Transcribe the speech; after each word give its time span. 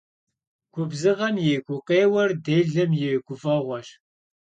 Gubzığem 0.73 1.35
yi 1.45 1.55
gu'eğuer 1.65 2.29
dêlem 2.45 2.91
yi 2.99 3.11
guf'eğueş. 3.27 3.87